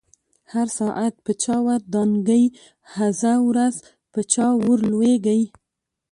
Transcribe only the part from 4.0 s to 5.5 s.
په چا ور لويږی